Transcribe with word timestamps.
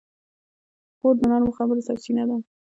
خور 0.97 1.15
د 1.19 1.23
نرمو 1.31 1.55
خبرو 1.57 1.85
سرچینه 1.87 2.23
ده. 2.29 2.37